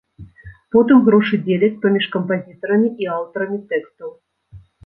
[0.75, 4.09] Потым грошы дзеляць паміж кампазітарамі і аўтарамі тэкстаў.